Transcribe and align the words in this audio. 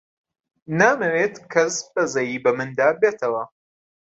نامەوێت 0.79 1.35
کەس 1.53 1.75
بەزەیی 1.93 2.41
بە 2.43 2.51
مندا 2.57 2.89
بێتەوە. 3.01 3.43